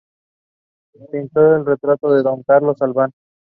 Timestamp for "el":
1.57-1.63